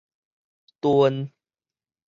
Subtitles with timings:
[0.81, 1.21] 屯